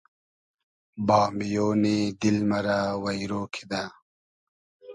بامیۉنی 1.07 1.97
دیل 2.19 2.37
مۂ 2.49 2.59
رۂ 2.65 2.79
وݷرۉ 3.03 3.31
کیدۂ 3.53 3.83